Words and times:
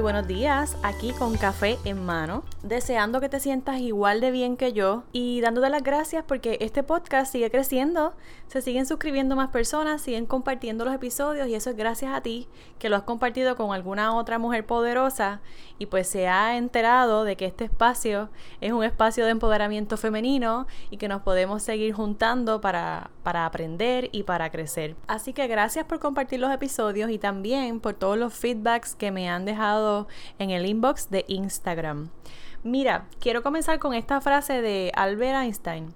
Buenos 0.00 0.26
días, 0.26 0.78
aquí 0.82 1.12
con 1.12 1.36
café 1.36 1.78
en 1.84 2.04
mano, 2.04 2.42
deseando 2.62 3.20
que 3.20 3.28
te 3.28 3.38
sientas 3.38 3.80
igual 3.80 4.20
de 4.20 4.30
bien 4.30 4.56
que 4.56 4.72
yo 4.72 5.02
y 5.12 5.42
dándote 5.42 5.68
las 5.68 5.82
gracias 5.82 6.24
porque 6.26 6.56
este 6.60 6.82
podcast 6.82 7.30
sigue 7.30 7.50
creciendo, 7.50 8.14
se 8.46 8.62
siguen 8.62 8.86
suscribiendo 8.86 9.36
más 9.36 9.50
personas, 9.50 10.00
siguen 10.00 10.24
compartiendo 10.24 10.86
los 10.86 10.94
episodios 10.94 11.48
y 11.48 11.54
eso 11.54 11.70
es 11.70 11.76
gracias 11.76 12.14
a 12.14 12.22
ti 12.22 12.48
que 12.78 12.88
lo 12.88 12.96
has 12.96 13.02
compartido 13.02 13.56
con 13.56 13.74
alguna 13.74 14.16
otra 14.16 14.38
mujer 14.38 14.64
poderosa 14.64 15.40
y 15.78 15.86
pues 15.86 16.08
se 16.08 16.28
ha 16.28 16.56
enterado 16.56 17.24
de 17.24 17.36
que 17.36 17.44
este 17.44 17.64
espacio 17.64 18.30
es 18.62 18.72
un 18.72 18.84
espacio 18.84 19.26
de 19.26 19.32
empoderamiento 19.32 19.98
femenino 19.98 20.66
y 20.90 20.96
que 20.96 21.08
nos 21.08 21.20
podemos 21.22 21.62
seguir 21.62 21.92
juntando 21.92 22.62
para, 22.62 23.10
para 23.22 23.44
aprender 23.44 24.08
y 24.12 24.22
para 24.22 24.50
crecer. 24.50 24.96
Así 25.06 25.34
que 25.34 25.46
gracias 25.46 25.84
por 25.84 26.00
compartir 26.00 26.40
los 26.40 26.52
episodios 26.52 27.10
y 27.10 27.18
también 27.18 27.80
por 27.80 27.94
todos 27.94 28.16
los 28.16 28.32
feedbacks 28.32 28.94
que 28.94 29.10
me 29.10 29.28
han 29.28 29.44
dejado 29.44 29.89
en 30.38 30.50
el 30.50 30.66
inbox 30.66 31.10
de 31.10 31.24
Instagram. 31.28 32.10
Mira, 32.62 33.06
quiero 33.20 33.42
comenzar 33.42 33.78
con 33.78 33.94
esta 33.94 34.20
frase 34.20 34.60
de 34.60 34.92
Albert 34.94 35.42
Einstein 35.42 35.94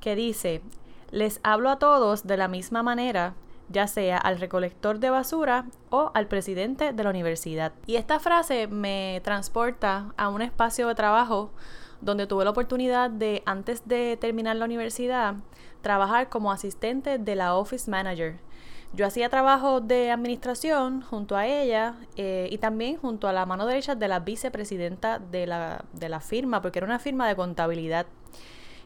que 0.00 0.16
dice, 0.16 0.62
les 1.10 1.40
hablo 1.42 1.70
a 1.70 1.78
todos 1.78 2.26
de 2.26 2.36
la 2.36 2.48
misma 2.48 2.82
manera, 2.82 3.34
ya 3.68 3.86
sea 3.86 4.18
al 4.18 4.40
recolector 4.40 4.98
de 4.98 5.10
basura 5.10 5.66
o 5.90 6.10
al 6.14 6.26
presidente 6.26 6.92
de 6.92 7.04
la 7.04 7.10
universidad. 7.10 7.72
Y 7.86 7.96
esta 7.96 8.18
frase 8.18 8.66
me 8.66 9.20
transporta 9.22 10.12
a 10.16 10.28
un 10.28 10.42
espacio 10.42 10.88
de 10.88 10.94
trabajo 10.94 11.52
donde 12.00 12.26
tuve 12.26 12.44
la 12.44 12.50
oportunidad 12.50 13.10
de, 13.10 13.42
antes 13.46 13.86
de 13.86 14.16
terminar 14.16 14.56
la 14.56 14.64
universidad, 14.64 15.36
trabajar 15.82 16.28
como 16.28 16.50
asistente 16.50 17.18
de 17.18 17.36
la 17.36 17.54
Office 17.54 17.90
Manager. 17.90 18.38
Yo 18.92 19.06
hacía 19.06 19.28
trabajo 19.28 19.80
de 19.80 20.10
administración 20.10 21.02
junto 21.02 21.36
a 21.36 21.46
ella 21.46 21.94
eh, 22.16 22.48
y 22.50 22.58
también 22.58 22.96
junto 22.96 23.28
a 23.28 23.32
la 23.32 23.46
mano 23.46 23.64
derecha 23.66 23.94
de 23.94 24.08
la 24.08 24.18
vicepresidenta 24.18 25.20
de 25.20 25.46
la, 25.46 25.84
de 25.92 26.08
la 26.08 26.20
firma, 26.20 26.60
porque 26.60 26.80
era 26.80 26.86
una 26.86 26.98
firma 26.98 27.28
de 27.28 27.36
contabilidad. 27.36 28.06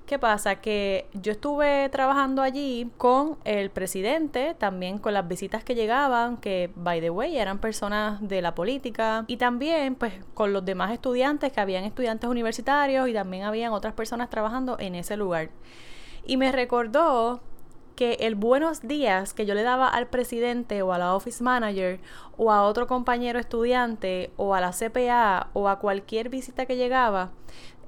¿Qué 0.07 0.19
pasa? 0.19 0.57
Que 0.57 1.07
yo 1.15 1.33
estuve 1.33 1.89
trabajando 1.89 2.43
allí 2.43 2.91
con 2.99 3.39
el 3.45 3.71
presidente, 3.71 4.55
también 4.59 4.99
con 4.99 5.15
las 5.15 5.27
visitas 5.27 5.65
que 5.65 5.75
llegaban, 5.75 6.37
que 6.37 6.71
by 6.77 7.01
the 7.01 7.09
way 7.09 7.39
eran 7.39 7.59
personas 7.59 8.21
de 8.21 8.43
la 8.43 8.55
política, 8.55 9.25
y 9.29 9.39
también 9.39 9.95
pues 9.95 10.13
con 10.35 10.53
los 10.53 10.63
demás 10.63 10.93
estudiantes, 10.93 11.51
que 11.51 11.61
habían 11.61 11.85
estudiantes 11.85 12.29
universitarios 12.29 13.09
y 13.09 13.15
también 13.15 13.45
habían 13.45 13.73
otras 13.73 13.95
personas 13.95 14.29
trabajando 14.29 14.77
en 14.79 14.95
ese 14.95 15.17
lugar. 15.17 15.49
Y 16.27 16.37
me 16.37 16.53
recordó 16.53 17.41
que 17.95 18.15
el 18.21 18.35
buenos 18.35 18.83
días 18.83 19.35
que 19.35 19.47
yo 19.47 19.55
le 19.55 19.63
daba 19.63 19.89
al 19.89 20.07
presidente 20.07 20.83
o 20.83 20.93
a 20.93 20.99
la 20.99 21.15
office 21.15 21.43
manager 21.43 22.01
o 22.37 22.51
a 22.51 22.63
otro 22.63 22.87
compañero 22.87 23.39
estudiante 23.39 24.31
o 24.37 24.55
a 24.55 24.61
la 24.61 24.73
CPA 24.73 25.49
o 25.53 25.69
a 25.69 25.79
cualquier 25.79 26.29
visita 26.29 26.67
que 26.67 26.77
llegaba 26.77 27.31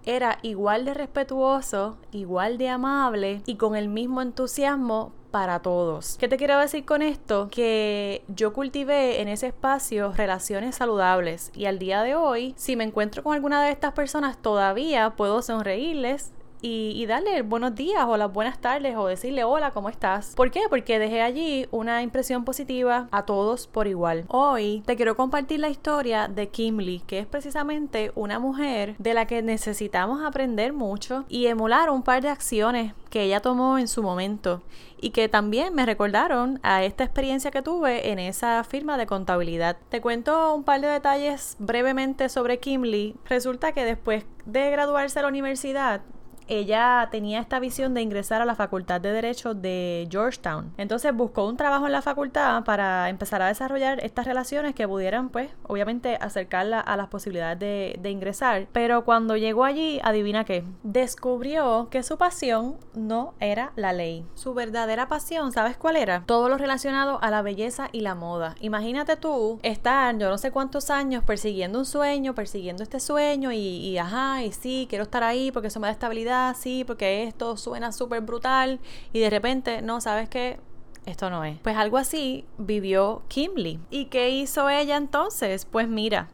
era 0.07 0.39
igual 0.43 0.85
de 0.85 0.95
respetuoso, 0.95 1.99
igual 2.13 2.59
de 2.59 2.69
amable 2.69 3.43
y 3.45 3.57
con 3.57 3.75
el 3.75 3.89
mismo 3.89 4.23
entusiasmo 4.23 5.13
para 5.33 5.61
todos. 5.61 6.17
¿Qué 6.19 6.29
te 6.29 6.37
quiero 6.37 6.59
decir 6.59 6.85
con 6.85 7.03
esto? 7.03 7.49
Que 7.51 8.25
yo 8.29 8.53
cultivé 8.53 9.21
en 9.21 9.29
ese 9.29 9.49
espacio 9.49 10.13
relaciones 10.13 10.77
saludables 10.77 11.51
y 11.55 11.67
al 11.67 11.81
día 11.81 12.03
de 12.03 12.15
hoy, 12.15 12.55
si 12.57 12.77
me 12.77 12.85
encuentro 12.85 13.25
con 13.25 13.35
alguna 13.35 13.63
de 13.63 13.73
estas 13.73 13.93
personas, 13.93 14.41
todavía 14.41 15.11
puedo 15.11 15.43
sonreírles, 15.43 16.33
y, 16.67 17.07
darle 17.07 17.43
buenos 17.43 17.75
días 17.75 18.05
o 18.07 18.17
las 18.17 18.33
buenas 18.33 18.59
tardes 18.59 18.97
o 18.97 19.07
decirle 19.07 19.45
hola, 19.45 19.71
¿cómo 19.71 19.89
estás? 19.89 20.35
¿Por 20.35 20.51
qué? 20.51 20.63
Porque 20.69 20.99
dejé 20.99 21.23
allí 21.23 21.69
una 21.71 22.03
impresión 22.03 22.45
positiva 22.45 23.07
a 23.13 23.25
todos 23.25 23.69
por 23.69 23.87
igual. 23.87 24.25
Hoy 24.29 24.83
te 24.87 24.97
quiero 24.97 25.17
compartir 25.17 25.61
la 25.61 25.69
historia 25.69 26.27
de 26.29 26.49
Kimley, 26.49 27.01
que 27.01 27.21
es 27.21 27.27
precisamente 27.27 28.11
una 28.17 28.39
mujer 28.39 28.97
de 28.99 29.15
la 29.15 29.27
que 29.27 29.43
necesitamos 29.43 30.25
aprender 30.25 30.73
mucho 30.73 31.25
y 31.29 31.47
emular 31.47 31.91
un 31.91 32.03
par 32.03 32.23
de 32.23 32.29
acciones 32.29 32.95
que 33.11 33.23
ella 33.23 33.41
tomó 33.41 33.79
en 33.79 33.87
su 33.87 34.03
momento 34.03 34.63
y 35.01 35.11
que 35.11 35.29
también 35.29 35.75
me 35.75 35.87
recordaron 35.87 36.59
a 36.63 36.83
esta 36.83 37.05
experiencia 37.05 37.51
que 37.51 37.63
tuve 37.63 38.11
en 38.11 38.19
esa 38.19 38.65
firma 38.65 38.99
de 38.99 39.07
contabilidad. 39.07 39.77
Te 39.89 40.01
cuento 40.01 40.55
un 40.55 40.65
par 40.65 40.81
de 40.81 40.89
detalles 40.89 41.57
brevemente 41.59 42.29
sobre 42.29 42.59
Kimley. 42.59 43.15
Resulta 43.27 43.73
que 43.73 43.85
después 43.85 44.25
de 44.47 44.71
graduarse 44.71 45.19
a 45.19 45.23
la 45.23 45.29
universidad, 45.29 46.03
ella 46.49 47.09
tenía 47.11 47.41
esta 47.41 47.59
visión 47.59 47.95
de 47.95 48.03
ingresar 48.03 48.43
a 48.43 48.45
la 48.45 48.55
Facultad 48.55 49.01
de 49.01 49.13
Derecho 49.13 49.55
de 49.55 50.09
Georgetown. 50.11 50.73
Entonces 50.77 51.15
buscó 51.15 51.47
un 51.47 51.57
trabajo 51.57 51.87
en 51.87 51.93
la 51.93 52.03
facultad 52.03 52.65
para 52.65 53.09
empezar 53.09 53.43
a 53.43 53.49
desarrollar 53.49 54.05
estas 54.05 54.27
relaciones 54.27 54.75
que 54.75 54.87
pudieran, 54.87 55.29
pues, 55.29 55.51
obviamente 55.65 56.17
acercarla 56.21 56.81
a 56.81 56.97
las 56.97 57.09
posibilidades 57.09 57.59
de, 57.59 58.11
ingresar. 58.11 58.69
Pero 58.73 59.05
cuando 59.05 59.37
llegó 59.37 59.65
allí, 59.65 60.01
adivina 60.03 60.45
qué, 60.45 60.65
descubrió 60.85 61.89
que 61.91 62.03
su 62.03 62.17
pasión 62.17 62.77
no 62.95 63.35
era 63.41 63.73
la 63.75 63.93
ley. 63.93 64.25
Su 64.35 64.55
verdadera 64.55 65.09
pasión, 65.09 65.51
¿sabes 65.53 65.77
cuál 65.77 65.97
era? 65.97 66.23
Todo 66.25 66.49
lo 66.49 66.57
relacionado 66.57 67.19
a 67.21 67.31
la 67.31 67.43
belleza 67.43 67.89
y 67.91 68.01
la 68.01 68.15
moda. 68.15 68.55
Imagínate 68.61 69.17
tú 69.17 69.59
estar, 69.63 70.17
yo 70.17 70.31
no 70.31 70.39
sé 70.39 70.53
cuántos 70.53 70.91
años, 70.91 71.25
persiguiendo 71.25 71.81
un 71.81 71.85
sueño, 71.85 72.35
persiguiendo 72.35 72.85
este 72.85 73.01
sueño 73.01 73.51
y, 73.53 73.59
y 73.59 73.99
ajá, 73.99 74.45
y 74.45 74.53
sí, 74.53 74.87
quiero 74.89 75.03
estar 75.03 75.25
ahí 75.25 75.51
porque 75.51 75.69
eso 75.69 75.81
me 75.81 75.89
da 75.89 75.93
estabilidad 75.93 76.36
sí, 76.57 76.85
porque 76.85 77.25
esto 77.25 77.57
suena 77.57 77.93
súper 77.93 78.21
brutal 78.21 78.81
y 79.13 79.21
de 79.21 79.31
repente, 79.31 79.83
no, 79.83 80.01
¿sabes 80.01 80.29
qué? 80.29 80.59
Esto 81.07 81.31
no 81.31 81.45
es. 81.45 81.59
Pues 81.61 81.77
algo 81.77 81.99
así 81.99 82.45
vivió 82.59 83.23
Kimberly. 83.29 83.79
¿Y 83.91 84.07
qué 84.07 84.31
hizo 84.31 84.69
ella 84.69 84.97
entonces? 84.97 85.65
Pues 85.65 85.89
mira, 85.89 86.29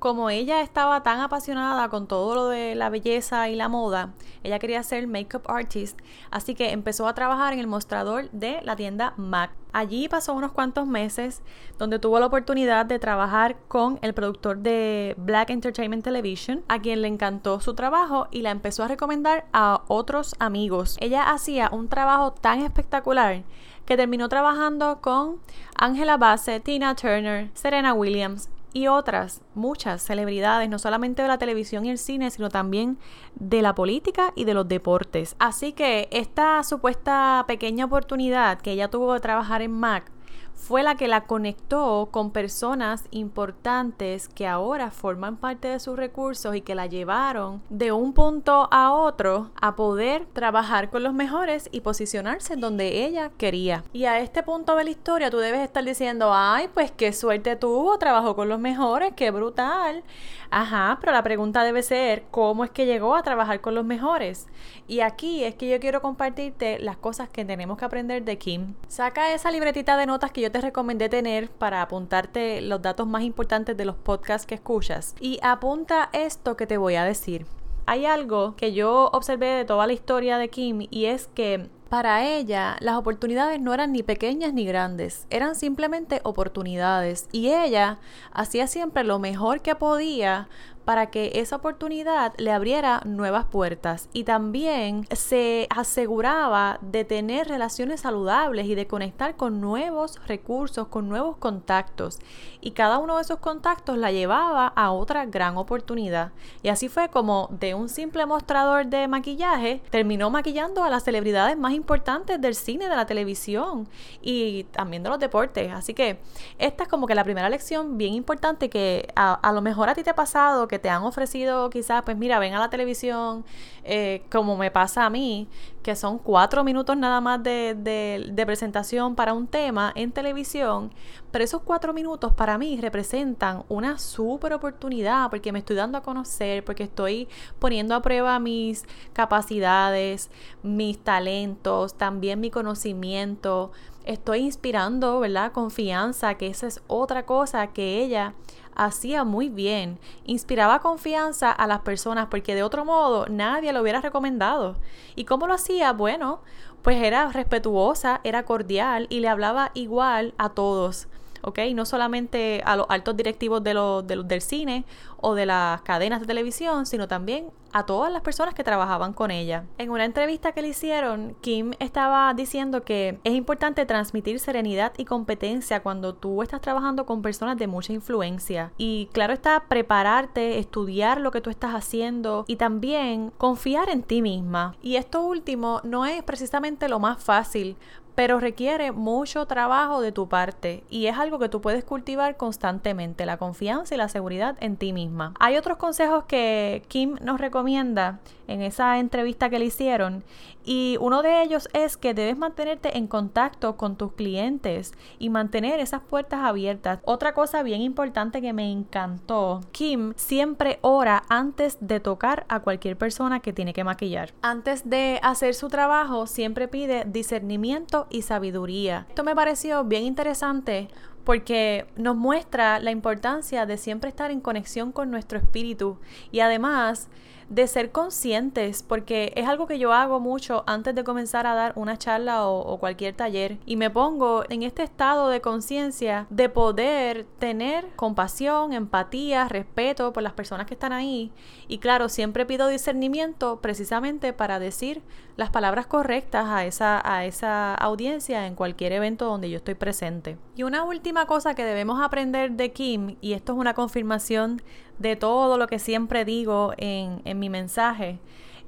como 0.00 0.30
ella 0.30 0.62
estaba 0.62 1.02
tan 1.02 1.20
apasionada 1.20 1.90
con 1.90 2.06
todo 2.06 2.34
lo 2.34 2.48
de 2.48 2.74
la 2.74 2.88
belleza 2.88 3.50
y 3.50 3.54
la 3.54 3.68
moda, 3.68 4.14
ella 4.42 4.58
quería 4.58 4.82
ser 4.82 5.06
makeup 5.06 5.48
artist, 5.48 6.00
así 6.30 6.54
que 6.54 6.72
empezó 6.72 7.06
a 7.06 7.14
trabajar 7.14 7.52
en 7.52 7.60
el 7.60 7.66
mostrador 7.66 8.30
de 8.30 8.60
la 8.62 8.76
tienda 8.76 9.12
MAC. 9.18 9.50
Allí 9.72 10.08
pasó 10.08 10.32
unos 10.32 10.52
cuantos 10.52 10.86
meses 10.86 11.42
donde 11.78 11.98
tuvo 11.98 12.18
la 12.18 12.26
oportunidad 12.26 12.86
de 12.86 12.98
trabajar 12.98 13.56
con 13.68 13.98
el 14.00 14.14
productor 14.14 14.58
de 14.58 15.14
Black 15.18 15.50
Entertainment 15.50 16.02
Television, 16.02 16.64
a 16.66 16.80
quien 16.80 17.02
le 17.02 17.08
encantó 17.08 17.60
su 17.60 17.74
trabajo 17.74 18.26
y 18.30 18.40
la 18.40 18.50
empezó 18.50 18.82
a 18.82 18.88
recomendar 18.88 19.44
a 19.52 19.82
otros 19.86 20.34
amigos. 20.38 20.96
Ella 21.00 21.30
hacía 21.30 21.68
un 21.70 21.88
trabajo 21.88 22.32
tan 22.32 22.62
espectacular 22.62 23.44
que 23.84 23.96
terminó 23.98 24.28
trabajando 24.30 25.00
con 25.02 25.40
Angela 25.76 26.16
Bassett, 26.16 26.64
Tina 26.64 26.94
Turner, 26.96 27.50
Serena 27.54 27.92
Williams, 27.92 28.48
y 28.72 28.86
otras, 28.86 29.42
muchas 29.54 30.02
celebridades, 30.02 30.68
no 30.68 30.78
solamente 30.78 31.22
de 31.22 31.28
la 31.28 31.38
televisión 31.38 31.84
y 31.84 31.90
el 31.90 31.98
cine, 31.98 32.30
sino 32.30 32.48
también 32.48 32.98
de 33.34 33.62
la 33.62 33.74
política 33.74 34.32
y 34.36 34.44
de 34.44 34.54
los 34.54 34.68
deportes. 34.68 35.36
Así 35.38 35.72
que 35.72 36.08
esta 36.10 36.62
supuesta 36.62 37.44
pequeña 37.46 37.86
oportunidad 37.86 38.60
que 38.60 38.72
ella 38.72 38.88
tuvo 38.88 39.14
de 39.14 39.20
trabajar 39.20 39.62
en 39.62 39.72
Mac 39.72 40.10
fue 40.54 40.82
la 40.82 40.94
que 40.94 41.08
la 41.08 41.22
conectó 41.22 42.08
con 42.10 42.30
personas 42.30 43.04
importantes 43.10 44.28
que 44.28 44.46
ahora 44.46 44.90
forman 44.90 45.36
parte 45.36 45.68
de 45.68 45.80
sus 45.80 45.96
recursos 45.96 46.54
y 46.54 46.60
que 46.60 46.74
la 46.74 46.86
llevaron 46.86 47.62
de 47.70 47.92
un 47.92 48.12
punto 48.12 48.68
a 48.70 48.92
otro 48.92 49.50
a 49.60 49.74
poder 49.74 50.26
trabajar 50.32 50.90
con 50.90 51.02
los 51.02 51.12
mejores 51.12 51.68
y 51.72 51.80
posicionarse 51.80 52.56
donde 52.56 53.04
ella 53.04 53.30
quería. 53.36 53.84
Y 53.92 54.04
a 54.04 54.20
este 54.20 54.42
punto 54.42 54.76
de 54.76 54.84
la 54.84 54.90
historia 54.90 55.30
tú 55.30 55.38
debes 55.38 55.60
estar 55.60 55.84
diciendo, 55.84 56.30
ay, 56.32 56.68
pues 56.72 56.92
qué 56.92 57.12
suerte 57.12 57.56
tuvo, 57.56 57.98
trabajó 57.98 58.36
con 58.36 58.48
los 58.48 58.60
mejores, 58.60 59.12
qué 59.16 59.30
brutal. 59.30 60.04
Ajá, 60.50 60.98
pero 61.00 61.12
la 61.12 61.22
pregunta 61.22 61.62
debe 61.62 61.82
ser, 61.82 62.24
¿cómo 62.30 62.64
es 62.64 62.70
que 62.70 62.86
llegó 62.86 63.14
a 63.14 63.22
trabajar 63.22 63.60
con 63.60 63.74
los 63.74 63.84
mejores? 63.84 64.48
Y 64.88 65.00
aquí 65.00 65.44
es 65.44 65.54
que 65.54 65.68
yo 65.68 65.78
quiero 65.78 66.02
compartirte 66.02 66.80
las 66.80 66.96
cosas 66.96 67.28
que 67.28 67.44
tenemos 67.44 67.78
que 67.78 67.84
aprender 67.84 68.24
de 68.24 68.36
Kim. 68.36 68.74
Saca 68.88 69.32
esa 69.32 69.52
libretita 69.52 69.96
de 69.96 70.06
notas 70.06 70.32
que 70.32 70.39
yo 70.40 70.50
te 70.50 70.60
recomendé 70.60 71.08
tener 71.08 71.50
para 71.50 71.82
apuntarte 71.82 72.60
los 72.60 72.82
datos 72.82 73.06
más 73.06 73.22
importantes 73.22 73.76
de 73.76 73.84
los 73.84 73.96
podcasts 73.96 74.46
que 74.46 74.54
escuchas. 74.54 75.14
Y 75.20 75.38
apunta 75.42 76.10
esto 76.12 76.56
que 76.56 76.66
te 76.66 76.78
voy 76.78 76.96
a 76.96 77.04
decir. 77.04 77.46
Hay 77.86 78.06
algo 78.06 78.54
que 78.56 78.72
yo 78.72 79.10
observé 79.12 79.46
de 79.48 79.64
toda 79.64 79.86
la 79.86 79.92
historia 79.92 80.38
de 80.38 80.48
Kim 80.48 80.86
y 80.90 81.06
es 81.06 81.28
que 81.28 81.68
Para 81.90 82.24
ella, 82.24 82.76
las 82.78 82.94
oportunidades 82.94 83.60
no 83.60 83.74
eran 83.74 83.90
ni 83.90 84.04
pequeñas 84.04 84.54
ni 84.54 84.64
grandes, 84.64 85.26
eran 85.28 85.56
simplemente 85.56 86.20
oportunidades 86.22 87.28
y 87.32 87.48
ella 87.48 87.98
hacía 88.30 88.68
siempre 88.68 89.02
lo 89.02 89.18
mejor 89.18 89.60
que 89.60 89.74
podía 89.74 90.48
para 90.84 91.06
que 91.06 91.32
esa 91.34 91.56
oportunidad 91.56 92.34
le 92.38 92.52
abriera 92.52 93.02
nuevas 93.04 93.44
puertas. 93.44 94.08
Y 94.12 94.24
también 94.24 95.06
se 95.12 95.66
aseguraba 95.70 96.78
de 96.82 97.04
tener 97.04 97.48
relaciones 97.48 98.00
saludables 98.00 98.66
y 98.66 98.74
de 98.74 98.86
conectar 98.86 99.36
con 99.36 99.60
nuevos 99.60 100.18
recursos, 100.26 100.88
con 100.88 101.08
nuevos 101.08 101.36
contactos. 101.36 102.18
Y 102.60 102.72
cada 102.72 102.98
uno 102.98 103.16
de 103.16 103.22
esos 103.22 103.38
contactos 103.38 103.96
la 103.96 104.12
llevaba 104.12 104.66
a 104.68 104.90
otra 104.92 105.26
gran 105.26 105.56
oportunidad. 105.56 106.32
Y 106.62 106.68
así 106.68 106.88
fue 106.88 107.08
como 107.08 107.48
de 107.50 107.74
un 107.74 107.88
simple 107.88 108.26
mostrador 108.26 108.86
de 108.86 109.08
maquillaje 109.08 109.82
terminó 109.90 110.30
maquillando 110.30 110.82
a 110.82 110.90
las 110.90 111.04
celebridades 111.04 111.56
más 111.56 111.72
importantes 111.72 112.40
del 112.40 112.54
cine, 112.54 112.88
de 112.88 112.96
la 112.96 113.06
televisión 113.06 113.88
y 114.22 114.64
también 114.64 115.02
de 115.02 115.10
los 115.10 115.18
deportes. 115.18 115.72
Así 115.72 115.94
que 115.94 116.18
esta 116.58 116.84
es 116.84 116.88
como 116.88 117.06
que 117.06 117.14
la 117.14 117.24
primera 117.24 117.48
lección 117.48 117.96
bien 117.96 118.14
importante 118.14 118.68
que 118.68 119.12
a, 119.14 119.52
lo 119.52 119.62
mejor 119.62 119.88
a 119.88 119.94
ti 119.94 120.02
te 120.02 120.10
ha 120.10 120.14
pasado 120.14 120.68
que 120.68 120.78
te 120.80 120.90
han 120.90 121.02
ofrecido 121.02 121.70
quizás, 121.70 122.02
pues 122.02 122.16
mira, 122.16 122.38
ven 122.38 122.54
a 122.54 122.58
la 122.58 122.70
televisión, 122.70 123.44
eh, 123.84 124.22
como 124.30 124.56
me 124.56 124.70
pasa 124.70 125.06
a 125.06 125.10
mí, 125.10 125.48
que 125.82 125.96
son 125.96 126.18
cuatro 126.18 126.64
minutos 126.64 126.96
nada 126.96 127.20
más 127.20 127.42
de, 127.42 127.74
de, 127.74 128.46
presentación 128.46 129.14
para 129.14 129.32
un 129.32 129.46
tema 129.46 129.92
en 129.94 130.12
televisión, 130.12 130.90
pero 131.30 131.44
esos 131.44 131.62
cuatro 131.62 131.92
minutos 131.92 132.34
para 132.34 132.58
mí 132.58 132.78
representan 132.80 133.64
una 133.68 133.98
súper 133.98 134.52
oportunidad 134.52 135.30
porque 135.30 135.52
me 135.52 135.60
estoy 135.60 135.76
dando 135.76 135.98
a 135.98 136.02
conocer, 136.02 136.64
porque 136.64 136.84
estoy 136.84 137.28
poniendo 137.58 137.94
a 137.94 138.02
prueba 138.02 138.38
mis 138.38 138.84
capacidades, 139.12 140.30
mis 140.62 140.98
talentos, 140.98 141.94
también 141.94 142.40
mi 142.40 142.50
conocimiento, 142.50 143.72
estoy 144.04 144.40
inspirando, 144.40 145.20
¿verdad? 145.20 145.52
Confianza, 145.52 146.34
que 146.34 146.46
esa 146.46 146.66
es 146.66 146.82
otra 146.86 147.26
cosa 147.26 147.68
que 147.68 148.02
ella 148.02 148.34
hacía 148.74 149.24
muy 149.24 149.48
bien, 149.48 149.98
inspiraba 150.24 150.80
confianza 150.80 151.50
a 151.52 151.66
las 151.66 151.80
personas 151.80 152.28
porque 152.30 152.54
de 152.54 152.62
otro 152.62 152.84
modo 152.84 153.26
nadie 153.28 153.72
lo 153.72 153.82
hubiera 153.82 154.00
recomendado. 154.00 154.76
¿Y 155.16 155.24
cómo 155.24 155.46
lo 155.46 155.54
hacía? 155.54 155.92
Bueno, 155.92 156.40
pues 156.82 157.02
era 157.02 157.28
respetuosa, 157.28 158.20
era 158.24 158.44
cordial 158.44 159.06
y 159.10 159.20
le 159.20 159.28
hablaba 159.28 159.70
igual 159.74 160.34
a 160.38 160.50
todos. 160.50 161.08
¿Ok? 161.42 161.58
No 161.74 161.84
solamente 161.84 162.62
a 162.64 162.76
los 162.76 162.86
altos 162.88 163.16
directivos 163.16 163.62
del 163.62 164.42
cine 164.42 164.84
o 165.18 165.34
de 165.34 165.46
las 165.46 165.82
cadenas 165.82 166.20
de 166.20 166.26
televisión, 166.26 166.86
sino 166.86 167.08
también 167.08 167.50
a 167.72 167.86
todas 167.86 168.12
las 168.12 168.22
personas 168.22 168.54
que 168.54 168.64
trabajaban 168.64 169.12
con 169.12 169.30
ella. 169.30 169.64
En 169.78 169.90
una 169.90 170.04
entrevista 170.04 170.52
que 170.52 170.62
le 170.62 170.68
hicieron, 170.68 171.36
Kim 171.40 171.72
estaba 171.78 172.32
diciendo 172.34 172.82
que 172.82 173.20
es 173.22 173.34
importante 173.34 173.86
transmitir 173.86 174.40
serenidad 174.40 174.92
y 174.96 175.04
competencia 175.04 175.82
cuando 175.82 176.14
tú 176.14 176.42
estás 176.42 176.60
trabajando 176.60 177.06
con 177.06 177.22
personas 177.22 177.58
de 177.58 177.68
mucha 177.68 177.92
influencia. 177.92 178.72
Y 178.76 179.08
claro 179.12 179.32
está, 179.32 179.64
prepararte, 179.68 180.58
estudiar 180.58 181.20
lo 181.20 181.30
que 181.30 181.40
tú 181.40 181.50
estás 181.50 181.74
haciendo 181.74 182.44
y 182.48 182.56
también 182.56 183.30
confiar 183.38 183.88
en 183.88 184.02
ti 184.02 184.22
misma. 184.22 184.74
Y 184.82 184.96
esto 184.96 185.22
último 185.22 185.80
no 185.84 186.06
es 186.06 186.22
precisamente 186.22 186.88
lo 186.88 186.98
más 186.98 187.22
fácil 187.22 187.76
pero 188.20 188.38
requiere 188.38 188.92
mucho 188.92 189.46
trabajo 189.46 190.02
de 190.02 190.12
tu 190.12 190.28
parte 190.28 190.84
y 190.90 191.06
es 191.06 191.16
algo 191.16 191.38
que 191.38 191.48
tú 191.48 191.62
puedes 191.62 191.84
cultivar 191.84 192.36
constantemente, 192.36 193.24
la 193.24 193.38
confianza 193.38 193.94
y 193.94 193.96
la 193.96 194.10
seguridad 194.10 194.58
en 194.60 194.76
ti 194.76 194.92
misma. 194.92 195.32
Hay 195.40 195.56
otros 195.56 195.78
consejos 195.78 196.24
que 196.24 196.82
Kim 196.88 197.16
nos 197.22 197.40
recomienda 197.40 198.20
en 198.46 198.60
esa 198.60 198.98
entrevista 198.98 199.48
que 199.48 199.58
le 199.58 199.64
hicieron 199.64 200.22
y 200.64 200.98
uno 201.00 201.22
de 201.22 201.42
ellos 201.42 201.68
es 201.72 201.96
que 201.96 202.12
debes 202.12 202.36
mantenerte 202.36 202.98
en 202.98 203.06
contacto 203.06 203.76
con 203.76 203.96
tus 203.96 204.12
clientes 204.12 204.92
y 205.18 205.30
mantener 205.30 205.80
esas 205.80 206.02
puertas 206.02 206.40
abiertas. 206.40 206.98
Otra 207.04 207.32
cosa 207.32 207.62
bien 207.62 207.80
importante 207.80 208.42
que 208.42 208.52
me 208.52 208.70
encantó, 208.70 209.60
Kim 209.72 210.12
siempre 210.16 210.78
ora 210.82 211.22
antes 211.28 211.78
de 211.80 212.00
tocar 212.00 212.44
a 212.48 212.60
cualquier 212.60 212.98
persona 212.98 213.40
que 213.40 213.52
tiene 213.52 213.72
que 213.72 213.84
maquillar. 213.84 214.32
Antes 214.42 214.88
de 214.88 215.18
hacer 215.22 215.54
su 215.54 215.68
trabajo 215.68 216.26
siempre 216.26 216.68
pide 216.68 217.04
discernimiento 217.06 218.06
y 218.10 218.22
sabiduría. 218.22 219.06
Esto 219.08 219.24
me 219.24 219.34
pareció 219.34 219.84
bien 219.84 220.04
interesante 220.04 220.88
porque 221.24 221.86
nos 221.96 222.16
muestra 222.16 222.80
la 222.80 222.90
importancia 222.90 223.66
de 223.66 223.76
siempre 223.76 224.08
estar 224.10 224.30
en 224.30 224.40
conexión 224.40 224.92
con 224.92 225.10
nuestro 225.10 225.38
espíritu 225.38 225.98
y 226.32 226.40
además 226.40 227.08
de 227.50 227.66
ser 227.66 227.90
conscientes, 227.90 228.84
porque 228.84 229.32
es 229.36 229.46
algo 229.46 229.66
que 229.66 229.78
yo 229.78 229.92
hago 229.92 230.20
mucho 230.20 230.62
antes 230.66 230.94
de 230.94 231.02
comenzar 231.02 231.48
a 231.48 231.54
dar 231.54 231.72
una 231.74 231.98
charla 231.98 232.46
o, 232.46 232.78
cualquier 232.78 233.14
taller 233.14 233.58
y 233.66 233.76
me 233.76 233.90
pongo 233.90 234.44
en 234.48 234.62
este 234.62 234.84
estado 234.84 235.28
de 235.28 235.40
conciencia 235.40 236.26
de 236.30 236.48
poder 236.48 237.26
tener 237.38 237.88
compasión, 237.96 238.72
empatía, 238.72 239.48
respeto 239.48 240.12
por 240.12 240.22
las 240.22 240.32
personas 240.32 240.66
que 240.66 240.74
están 240.74 240.92
ahí 240.92 241.32
y 241.66 241.78
claro, 241.78 242.08
siempre 242.08 242.46
pido 242.46 242.68
discernimiento 242.68 243.60
precisamente 243.60 244.32
para 244.32 244.60
decir 244.60 245.02
las 245.36 245.50
palabras 245.50 245.86
correctas 245.86 246.46
a 246.48 246.64
esa, 246.64 247.00
a 247.04 247.24
esa 247.24 247.74
audiencia 247.74 248.46
en 248.46 248.54
cualquier 248.54 248.92
evento 248.92 249.24
donde 249.24 249.50
yo 249.50 249.56
estoy 249.56 249.74
presente. 249.74 250.38
Y 250.54 250.62
una 250.62 250.84
última 250.84 251.26
cosa 251.26 251.54
que 251.54 251.64
debemos 251.64 252.00
aprender 252.00 252.52
de 252.52 252.72
Kim, 252.72 253.16
y 253.20 253.32
esto 253.32 253.52
es 253.52 253.58
una 253.58 253.74
confirmación 253.74 254.62
de 255.00 255.16
todo 255.16 255.58
lo 255.58 255.66
que 255.66 255.78
siempre 255.78 256.24
digo 256.24 256.74
en, 256.76 257.22
en 257.24 257.38
mi 257.40 257.48
mensaje. 257.48 258.18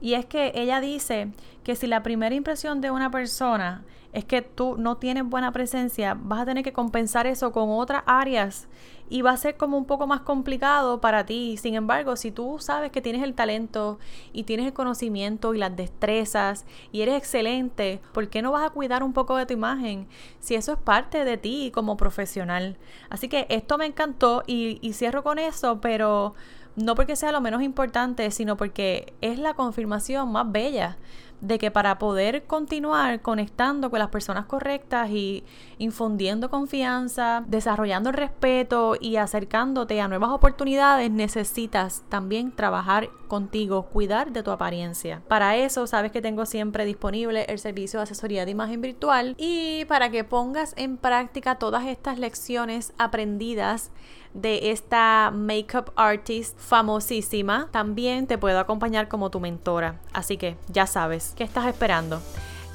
Y 0.03 0.15
es 0.15 0.27
que 0.27 0.51
ella 0.57 0.81
dice 0.81 1.29
que 1.63 1.77
si 1.77 1.87
la 1.87 2.03
primera 2.03 2.35
impresión 2.35 2.81
de 2.81 2.91
una 2.91 3.11
persona 3.13 3.85
es 4.13 4.25
que 4.25 4.43
tú 4.43 4.77
no 4.77 4.97
tienes 4.97 5.25
buena 5.25 5.53
presencia, 5.53 6.19
vas 6.21 6.41
a 6.41 6.45
tener 6.45 6.65
que 6.65 6.73
compensar 6.73 7.27
eso 7.27 7.53
con 7.53 7.71
otras 7.71 8.03
áreas 8.05 8.69
y 9.09 9.23
va 9.23 9.31
a 9.31 9.37
ser 9.37 9.57
como 9.57 9.79
un 9.79 9.85
poco 9.85 10.07
más 10.07 10.23
complicado 10.23 11.01
para 11.01 11.25
ti. 11.25 11.57
Sin 11.57 11.75
embargo, 11.75 12.17
si 12.17 12.33
tú 12.33 12.57
sabes 12.59 12.91
que 12.91 13.01
tienes 13.01 13.23
el 13.23 13.35
talento 13.35 13.99
y 14.33 14.43
tienes 14.43 14.67
el 14.67 14.73
conocimiento 14.73 15.55
y 15.55 15.59
las 15.59 15.77
destrezas 15.77 16.67
y 16.91 17.03
eres 17.03 17.17
excelente, 17.17 18.01
¿por 18.13 18.29
qué 18.29 18.43
no 18.43 18.53
vas 18.53 18.67
a 18.67 18.71
cuidar 18.71 19.03
un 19.03 19.13
poco 19.13 19.37
de 19.37 19.47
tu 19.47 19.55
imagen 19.55 20.09
si 20.41 20.57
eso 20.57 20.73
es 20.73 20.79
parte 20.79 21.25
de 21.25 21.37
ti 21.37 21.71
como 21.73 21.97
profesional? 21.97 22.77
Así 23.09 23.29
que 23.29 23.47
esto 23.51 23.79
me 23.79 23.87
encantó 23.87 24.43
y, 24.47 24.79
y 24.83 24.95
cierro 24.95 25.23
con 25.23 25.39
eso, 25.39 25.81
pero 25.81 26.35
no 26.77 26.95
porque 26.95 27.17
sea 27.17 27.33
lo 27.33 27.41
menos 27.41 27.63
importante, 27.63 28.31
sino 28.31 28.57
porque 28.57 29.13
es 29.21 29.39
la 29.39 29.55
confirmación 29.55 30.33
más 30.33 30.51
bella 30.51 30.97
de 31.43 31.59
que 31.59 31.71
para 31.71 31.99
poder 31.99 32.45
continuar 32.45 33.21
conectando 33.21 33.91
con 33.91 33.99
las 33.99 34.09
personas 34.09 34.47
correctas 34.47 35.11
y 35.11 35.45
infundiendo 35.79 36.49
confianza, 36.49 37.43
desarrollando 37.49 38.11
el 38.11 38.17
respeto 38.17 38.97
y 38.99 39.17
acercándote 39.17 40.01
a 40.01 40.09
nuevas 40.09 40.31
oportunidades, 40.31 41.11
necesitas 41.11 42.05
también 42.09 42.53
trabajar 42.53 43.11
contigo, 43.27 43.87
cuidar 43.87 44.33
de 44.33 44.43
tu 44.43 44.53
apariencia. 44.53 45.21
Para 45.27 45.57
eso, 45.57 45.87
sabes 45.87 46.13
que 46.13 46.23
tengo 46.23 46.47
siempre 46.47 46.85
disponible 46.85 47.45
el 47.49 47.59
servicio 47.59 47.99
de 47.99 48.05
asesoría 48.05 48.45
de 48.45 48.53
imagen 48.53 48.81
virtual 48.81 49.35
y 49.37 49.85
para 49.87 50.11
que 50.11 50.23
pongas 50.23 50.75
en 50.77 50.97
práctica 50.97 51.57
todas 51.57 51.87
estas 51.87 52.19
lecciones 52.19 52.93
aprendidas 52.99 53.91
de 54.35 54.71
esta 54.71 55.31
makeup 55.35 55.91
artist 55.97 56.59
famosísima, 56.59 57.69
también 57.71 58.27
te 58.27 58.39
puedo 58.39 58.59
acompañar 58.59 59.09
como 59.09 59.31
tu 59.31 59.41
mentora. 59.41 60.01
Así 60.13 60.37
que 60.37 60.57
ya 60.69 60.87
sabes, 60.87 61.32
¿qué 61.35 61.45
estás 61.45 61.67
esperando? 61.67 62.21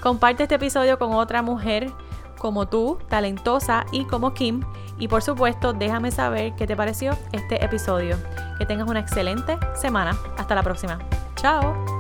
Comparte 0.02 0.44
este 0.44 0.56
episodio 0.56 1.00
con 1.00 1.14
otra 1.14 1.42
mujer 1.42 1.92
como 2.38 2.68
tú, 2.68 3.00
talentosa 3.10 3.86
y 3.92 4.06
como 4.06 4.34
Kim. 4.34 4.64
Y 5.00 5.08
por 5.08 5.22
supuesto, 5.22 5.74
déjame 5.74 6.12
saber 6.12 6.56
qué 6.56 6.66
te 6.68 6.76
pareció 6.76 7.18
este 7.32 7.64
episodio. 7.64 8.18
Que 8.58 8.66
tengas 8.66 8.88
una 8.88 9.00
excelente 9.00 9.58
semana. 9.76 10.18
Hasta 10.38 10.56
la 10.56 10.64
próxima. 10.64 11.00
Chao. 11.36 11.97